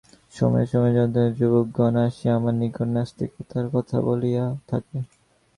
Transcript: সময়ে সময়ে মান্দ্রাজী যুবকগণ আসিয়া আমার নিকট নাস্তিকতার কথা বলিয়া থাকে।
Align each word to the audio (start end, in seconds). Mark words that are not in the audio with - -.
সময়ে 0.33 0.65
সময়ে 0.65 0.93
মান্দ্রাজী 0.95 1.33
যুবকগণ 1.39 1.93
আসিয়া 2.05 2.31
আমার 2.35 2.55
নিকট 2.61 2.87
নাস্তিকতার 2.87 3.65
কথা 3.73 3.97
বলিয়া 4.07 4.45
থাকে। 4.67 4.97